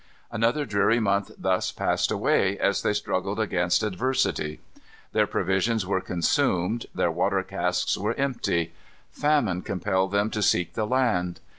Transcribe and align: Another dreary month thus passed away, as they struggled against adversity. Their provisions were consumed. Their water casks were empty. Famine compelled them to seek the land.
Another 0.31 0.65
dreary 0.65 0.99
month 0.99 1.29
thus 1.37 1.71
passed 1.71 2.09
away, 2.09 2.57
as 2.57 2.81
they 2.81 2.91
struggled 2.91 3.39
against 3.39 3.83
adversity. 3.83 4.59
Their 5.11 5.27
provisions 5.27 5.85
were 5.85 6.01
consumed. 6.01 6.87
Their 6.95 7.11
water 7.11 7.43
casks 7.43 7.97
were 7.99 8.15
empty. 8.15 8.73
Famine 9.11 9.61
compelled 9.61 10.11
them 10.11 10.31
to 10.31 10.41
seek 10.41 10.73
the 10.73 10.87
land. 10.87 11.39